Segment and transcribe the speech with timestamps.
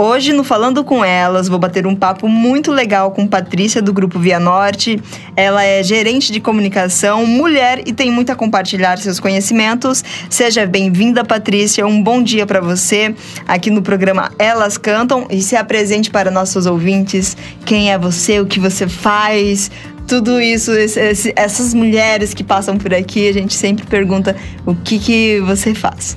[0.00, 4.16] Hoje, no Falando com Elas, vou bater um papo muito legal com Patrícia, do Grupo
[4.16, 5.02] Via Norte.
[5.34, 10.04] Ela é gerente de comunicação, mulher e tem muito a compartilhar seus conhecimentos.
[10.30, 11.84] Seja bem-vinda, Patrícia.
[11.84, 13.12] Um bom dia para você
[13.44, 17.36] aqui no programa Elas Cantam e se apresente para nossos ouvintes.
[17.66, 19.68] Quem é você, o que você faz,
[20.06, 24.96] tudo isso, esse, essas mulheres que passam por aqui, a gente sempre pergunta o que,
[25.00, 26.16] que você faz.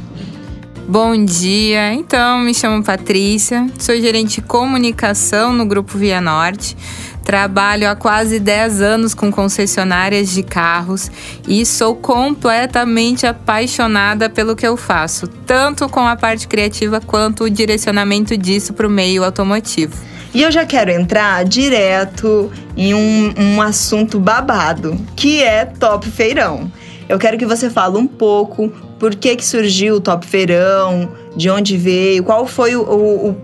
[0.88, 6.76] Bom dia, então me chamo Patrícia, sou gerente de comunicação no Grupo Via Norte.
[7.24, 11.10] Trabalho há quase 10 anos com concessionárias de carros
[11.48, 17.50] e sou completamente apaixonada pelo que eu faço, tanto com a parte criativa quanto o
[17.50, 19.96] direcionamento disso para o meio automotivo.
[20.34, 26.72] E eu já quero entrar direto em um, um assunto babado, que é Top Feirão.
[27.08, 31.50] Eu quero que você fale um pouco por que, que surgiu o Top Feirão, de
[31.50, 33.36] onde veio, qual foi o, o,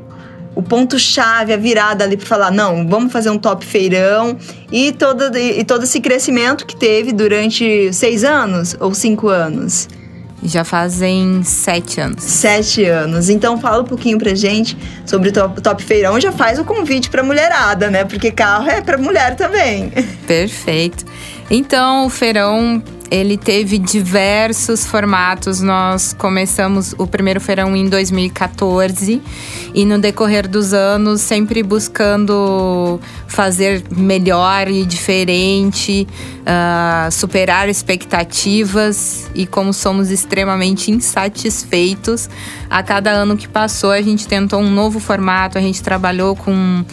[0.54, 4.38] o ponto-chave, a virada ali para falar, não, vamos fazer um Top Feirão
[4.72, 9.90] e todo, e todo esse crescimento que teve durante seis anos ou cinco anos.
[10.44, 12.24] Já fazem sete anos.
[12.24, 13.28] Sete anos.
[13.28, 14.78] Então fala um pouquinho pra gente
[15.08, 16.22] sobre o Top, top Feirão.
[16.22, 18.06] Já faz o convite pra mulherada, né?
[18.06, 19.92] Porque carro é pra mulher também.
[20.28, 21.04] Perfeito.
[21.50, 25.62] Então, o feirão ele teve diversos formatos.
[25.62, 29.22] Nós começamos o primeiro feirão em 2014
[29.74, 36.08] e no decorrer dos anos sempre buscando fazer melhor e diferente,
[36.42, 42.30] uh, superar expectativas e como somos extremamente insatisfeitos,
[42.70, 46.84] a cada ano que passou a gente tentou um novo formato, a gente trabalhou com,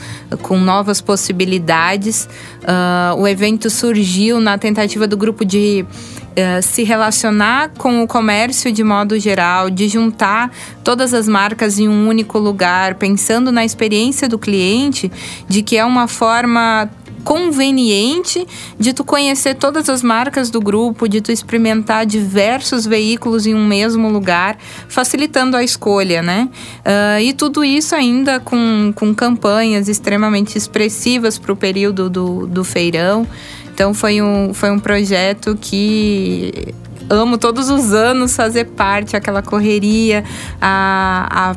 [0.43, 2.29] com novas possibilidades.
[2.63, 5.85] Uh, o evento surgiu na tentativa do grupo de
[6.31, 10.51] uh, se relacionar com o comércio de modo geral, de juntar
[10.83, 15.11] todas as marcas em um único lugar, pensando na experiência do cliente,
[15.49, 16.91] de que é uma forma
[17.25, 18.47] conveniente
[18.79, 23.67] de tu conhecer todas as marcas do grupo, de tu experimentar diversos veículos em um
[23.67, 24.59] mesmo lugar,
[24.89, 26.49] facilitando a escolha, né?
[26.81, 32.63] Uh, e tudo isso ainda com, com campanhas extremamente expressivas para o período do, do
[32.63, 33.27] feirão.
[33.75, 36.73] Então foi um, foi um projeto que
[37.11, 40.25] amo todos os anos fazer parte, aquela correria,
[40.61, 41.57] a, a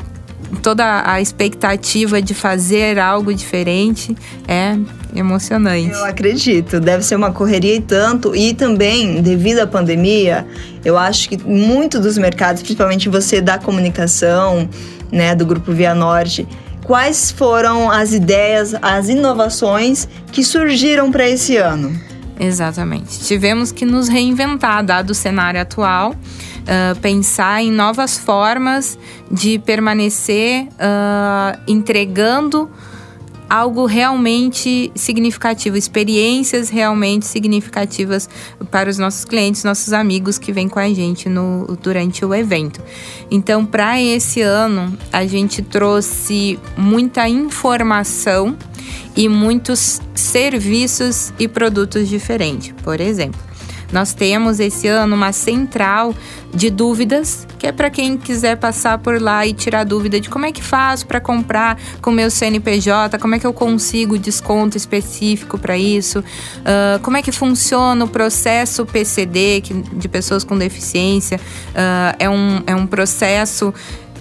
[0.64, 4.16] toda a expectativa de fazer algo diferente
[4.48, 4.78] é
[5.16, 5.92] emocionante.
[5.92, 8.36] Eu acredito, deve ser uma correria e tanto.
[8.36, 10.48] E também, devido à pandemia,
[10.84, 14.68] eu acho que muito dos mercados, principalmente você da comunicação,
[15.12, 16.48] né, do Grupo Via Norte,
[16.84, 22.07] quais foram as ideias, as inovações que surgiram para esse ano?
[22.40, 23.20] Exatamente.
[23.22, 28.98] Tivemos que nos reinventar, dado o cenário atual uh, pensar em novas formas
[29.32, 32.70] de permanecer uh, entregando
[33.50, 38.30] algo realmente significativo, experiências realmente significativas
[38.70, 42.82] para os nossos clientes, nossos amigos que vêm com a gente no, durante o evento.
[43.32, 48.58] Então, para esse ano, a gente trouxe muita informação
[49.16, 52.74] e muitos serviços e produtos diferentes.
[52.84, 53.40] Por exemplo,
[53.92, 56.14] nós temos esse ano uma central
[56.54, 60.46] de dúvidas, que é para quem quiser passar por lá e tirar dúvida de como
[60.46, 65.58] é que faço para comprar com meu CNPJ, como é que eu consigo desconto específico
[65.58, 71.40] para isso, uh, como é que funciona o processo PCD que, de pessoas com deficiência.
[71.70, 73.74] Uh, é, um, é um processo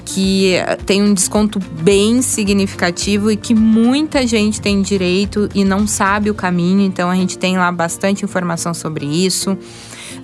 [0.06, 0.54] que
[0.86, 6.34] tem um desconto bem significativo e que muita gente tem direito e não sabe o
[6.34, 9.58] caminho, então a gente tem lá bastante informação sobre isso.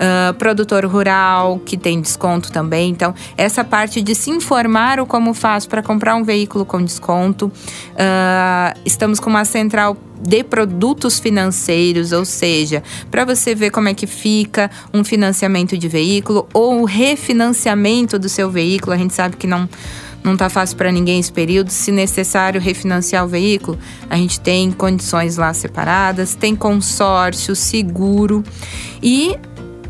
[0.02, 2.90] Uh, produtor rural, que tem desconto também.
[2.90, 7.46] Então, essa parte de se informar o como faz para comprar um veículo com desconto.
[7.46, 12.82] Uh, estamos com uma central de produtos financeiros, ou seja,
[13.12, 18.28] para você ver como é que fica um financiamento de veículo ou o refinanciamento do
[18.28, 18.92] seu veículo.
[18.92, 19.68] A gente sabe que não
[20.22, 21.70] não está fácil para ninguém esse período.
[21.70, 23.78] Se necessário refinanciar o veículo,
[24.08, 28.44] a gente tem condições lá separadas, tem consórcio, seguro
[29.02, 29.36] e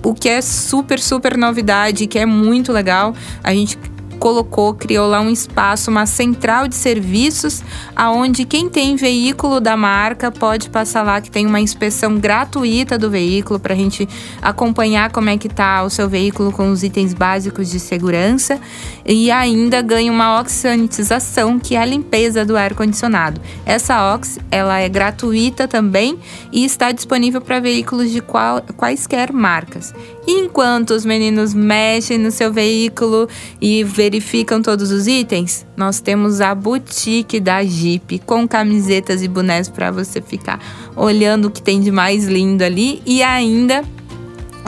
[0.04, 3.78] o que é super, super novidade, que é muito legal, a gente
[4.22, 7.60] colocou, criou lá um espaço, uma central de serviços,
[7.96, 13.10] aonde quem tem veículo da marca pode passar lá que tem uma inspeção gratuita do
[13.10, 14.08] veículo para a gente
[14.40, 18.60] acompanhar como é que tá o seu veículo com os itens básicos de segurança
[19.04, 23.40] e ainda ganha uma oxanitização, que é a limpeza do ar condicionado.
[23.66, 26.16] Essa ox, ela é gratuita também
[26.52, 29.92] e está disponível para veículos de qual, quaisquer marcas.
[30.28, 33.28] Enquanto os meninos mexem no seu veículo
[33.60, 39.28] e verificam verificam todos os itens, nós temos a boutique da Jeep com camisetas e
[39.28, 40.60] bonés para você ficar
[40.94, 43.82] olhando o que tem de mais lindo ali e ainda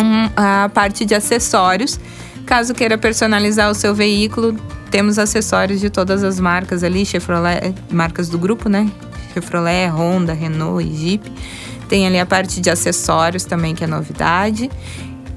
[0.02, 2.00] um, a parte de acessórios.
[2.46, 4.56] Caso queira personalizar o seu veículo,
[4.90, 8.90] temos acessórios de todas as marcas ali, Chevrolet, marcas do grupo, né?
[9.34, 11.32] Chevrolet, Honda, Renault e Jeep.
[11.86, 14.70] Tem ali a parte de acessórios também, que é novidade.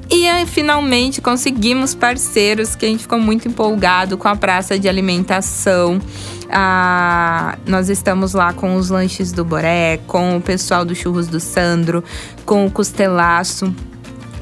[0.09, 4.87] E aí, finalmente conseguimos parceiros que a gente ficou muito empolgado com a praça de
[4.87, 5.99] alimentação.
[6.49, 11.39] Ah, nós estamos lá com os lanches do Boré, com o pessoal do Churros do
[11.39, 12.03] Sandro,
[12.45, 13.73] com o Costelaço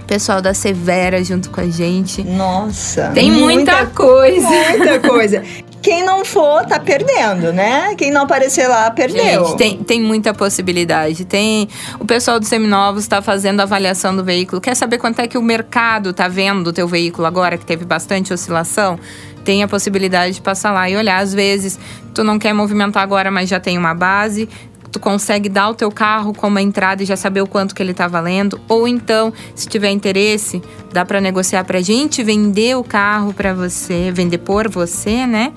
[0.06, 2.23] pessoal da Severa junto com a gente.
[2.23, 3.11] Nossa!
[3.13, 4.47] Tem muita, muita coisa.
[4.47, 5.44] Muita coisa.
[5.85, 7.93] Quem não for, tá perdendo, né?
[7.93, 9.45] Quem não aparecer lá, perdeu.
[9.45, 11.25] Gente, tem, tem muita possibilidade.
[11.25, 14.59] Tem o pessoal dos seminovos está fazendo avaliação do veículo.
[14.59, 17.85] Quer saber quanto é que o mercado tá vendo o teu veículo agora, que teve
[17.85, 18.99] bastante oscilação?
[19.43, 21.19] Tem a possibilidade de passar lá e olhar.
[21.19, 21.79] Às vezes,
[22.15, 24.49] tu não quer movimentar agora, mas já tem uma base
[24.95, 27.92] tu consegue dar o teu carro como entrada e já saber o quanto que ele
[27.92, 28.62] está valendo.
[28.69, 30.62] Ou então, se tiver interesse,
[30.94, 35.51] dá para negociar para a gente vender o carro para você, vender por você, né?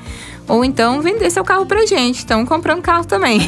[0.49, 2.25] Ou então vender seu carro pra gente.
[2.25, 3.41] Então, comprando carro também.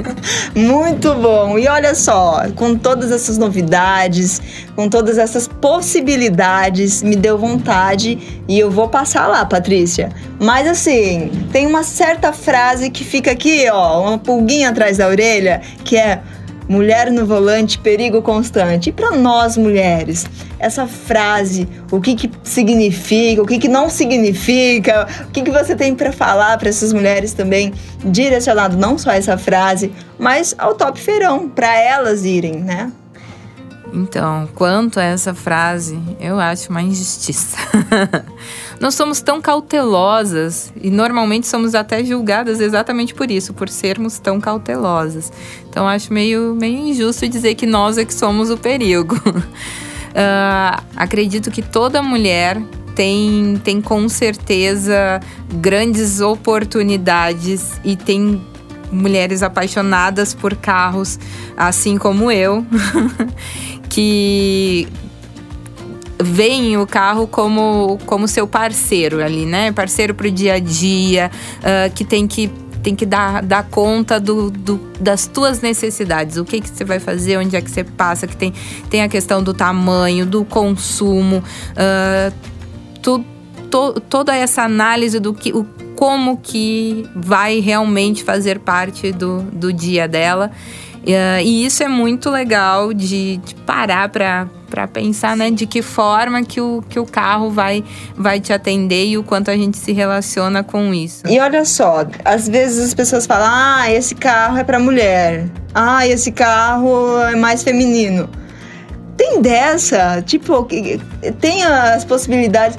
[0.56, 1.58] Muito bom!
[1.58, 4.40] E olha só, com todas essas novidades,
[4.74, 10.10] com todas essas possibilidades, me deu vontade e eu vou passar lá, Patrícia.
[10.40, 15.60] Mas assim, tem uma certa frase que fica aqui, ó, uma pulguinha atrás da orelha,
[15.84, 16.22] que é
[16.68, 18.90] Mulher no volante, perigo constante.
[18.90, 20.26] E para nós mulheres,
[20.58, 25.74] essa frase, o que, que significa, o que, que não significa, o que, que você
[25.74, 27.72] tem para falar para essas mulheres também,
[28.04, 32.92] direcionado não só a essa frase, mas ao top feirão, para elas irem, né?
[33.92, 37.56] Então, quanto a essa frase, eu acho uma injustiça.
[38.80, 44.40] Nós somos tão cautelosas e normalmente somos até julgadas exatamente por isso, por sermos tão
[44.40, 45.32] cautelosas.
[45.68, 49.16] Então, acho meio, meio injusto dizer que nós é que somos o perigo.
[49.16, 52.60] uh, acredito que toda mulher
[52.94, 55.20] tem, tem com certeza
[55.54, 58.40] grandes oportunidades e tem
[58.90, 61.18] mulheres apaixonadas por carros,
[61.56, 62.66] assim como eu.
[63.98, 64.86] que
[66.22, 69.72] veem o carro como, como seu parceiro ali, né?
[69.72, 72.48] Parceiro para o dia a dia, uh, que tem que
[72.80, 76.36] tem que dar, dar conta do, do, das tuas necessidades.
[76.36, 78.54] O que, que você vai fazer, onde é que você passa, que tem,
[78.88, 82.32] tem a questão do tamanho, do consumo, uh,
[83.02, 83.24] tu,
[83.68, 85.66] to, toda essa análise do que, o,
[85.96, 90.52] como que vai realmente fazer parte do, do dia dela.
[91.08, 95.80] Uh, e isso é muito legal de, de parar para para pensar, né, de que
[95.80, 97.82] forma que o, que o carro vai,
[98.14, 101.22] vai te atender e o quanto a gente se relaciona com isso.
[101.26, 105.46] E olha só, às vezes as pessoas falam: "Ah, esse carro é para mulher.
[105.74, 108.28] Ah, esse carro é mais feminino".
[109.16, 110.68] Tem dessa, tipo,
[111.40, 112.78] tem as possibilidades.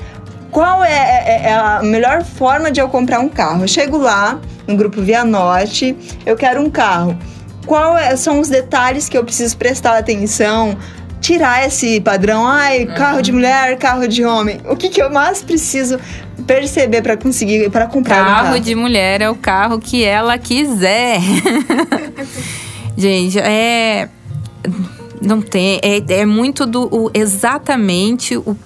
[0.51, 3.63] Qual é, é, é a melhor forma de eu comprar um carro?
[3.63, 7.17] Eu chego lá no grupo Via Norte, eu quero um carro
[7.69, 10.75] quais é, são os detalhes que eu preciso prestar atenção,
[11.21, 13.21] tirar esse padrão, ai, carro uhum.
[13.21, 14.59] de mulher, carro de homem.
[14.67, 15.99] O que, que eu mais preciso
[16.47, 18.59] perceber para conseguir, para comprar carro um carro?
[18.59, 21.19] de mulher é o carro que ela quiser.
[22.97, 24.09] Gente, é
[25.21, 28.57] não tem, é, é muito do o, exatamente o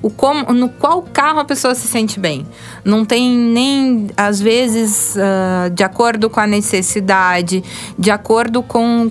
[0.00, 2.46] o como, no qual carro a pessoa se sente bem.
[2.84, 7.62] Não tem nem, às vezes, uh, de acordo com a necessidade,
[7.98, 9.10] de acordo com,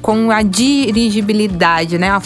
[0.00, 2.10] com a dirigibilidade, né?
[2.10, 2.22] A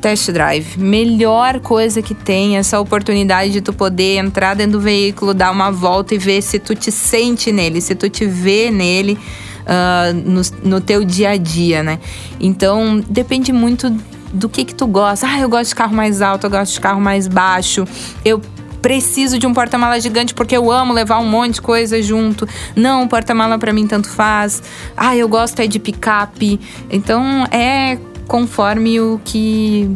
[0.00, 0.78] test drive.
[0.78, 5.70] Melhor coisa que tem essa oportunidade de tu poder entrar dentro do veículo, dar uma
[5.70, 9.18] volta e ver se tu te sente nele, se tu te vê nele.
[9.60, 12.00] Uh, no, no teu dia a dia, né?
[12.40, 13.94] Então, depende muito
[14.32, 15.26] do que que tu gosta.
[15.26, 17.84] Ah, eu gosto de carro mais alto, eu gosto de carro mais baixo.
[18.24, 18.40] Eu
[18.80, 22.48] preciso de um porta-mala gigante porque eu amo levar um monte de coisa junto.
[22.74, 24.62] Não, porta-mala para mim tanto faz.
[24.96, 26.60] Ah, eu gosto é de picape.
[26.90, 29.90] Então é conforme o que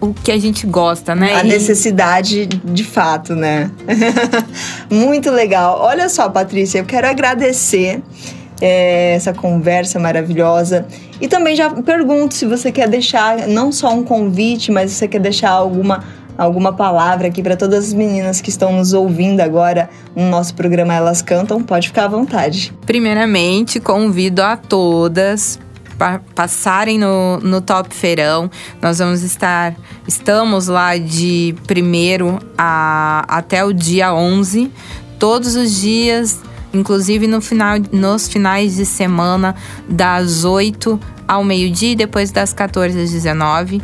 [0.00, 1.34] o que a gente gosta, né?
[1.36, 3.70] A necessidade de fato, né?
[4.90, 5.78] Muito legal.
[5.80, 8.02] Olha só, Patrícia, eu quero agradecer
[8.60, 10.86] é, essa conversa maravilhosa.
[11.20, 15.08] E também já pergunto se você quer deixar não só um convite, mas se você
[15.08, 16.04] quer deixar alguma
[16.36, 20.92] alguma palavra aqui para todas as meninas que estão nos ouvindo agora no nosso programa
[20.92, 22.72] Elas Cantam, pode ficar à vontade.
[22.84, 25.60] Primeiramente, convido a todas
[25.96, 28.50] pa passarem no, no Top Feirão.
[28.82, 29.74] Nós vamos estar,
[30.06, 34.70] estamos lá de primeiro a, até o dia 11,
[35.18, 36.40] todos os dias,
[36.74, 39.54] inclusive no final, nos finais de semana,
[39.88, 43.80] das 8 ao meio-dia e depois das 14 às 19.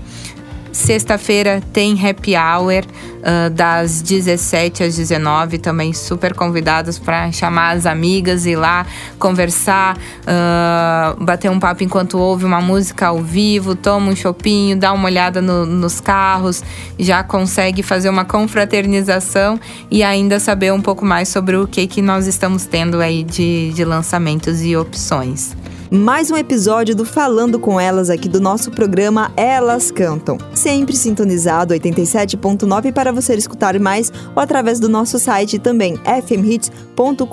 [0.72, 7.86] Sexta-feira tem happy hour uh, das 17 às 19, também super convidados para chamar as
[7.86, 8.86] amigas e ir lá
[9.18, 14.92] conversar, uh, bater um papo enquanto ouve uma música ao vivo, toma um chopinho, dá
[14.92, 16.62] uma olhada no, nos carros,
[16.98, 19.58] já consegue fazer uma confraternização
[19.90, 23.72] e ainda saber um pouco mais sobre o que, que nós estamos tendo aí de,
[23.72, 25.56] de lançamentos e opções
[25.90, 30.38] mais um episódio do Falando com Elas aqui do nosso programa Elas Cantam.
[30.54, 37.24] Sempre sintonizado 87.9 para você escutar mais ou através do nosso site também fmhits.com.br.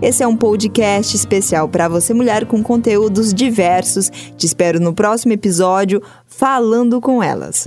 [0.00, 4.08] Esse é um podcast especial para você mulher com conteúdos diversos.
[4.36, 7.66] Te espero no próximo episódio Falando com Elas.